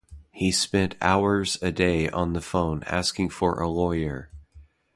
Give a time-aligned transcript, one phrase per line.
[0.31, 4.31] He spent hours a day on the phone asking for a lawyer.